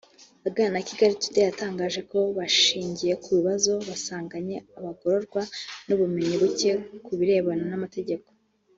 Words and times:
aganira 0.47 0.75
na 0.75 0.81
Kigali 0.87 1.15
Today 1.21 1.47
yatangaje 1.49 2.01
ko 2.11 2.19
bashingiye 2.37 3.13
ku 3.23 3.29
bibazo 3.37 3.71
basanganye 3.89 4.55
abagororwa 4.77 5.41
n’ubumenyi 5.87 6.35
buke 6.41 6.71
ku 7.05 7.11
birebana 7.19 7.65
n’amategeko 7.71 8.27